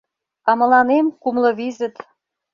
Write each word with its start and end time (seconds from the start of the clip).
А 0.49 0.51
мыланем 0.59 1.05
кумло 1.21 1.51
визыт. 1.59 1.95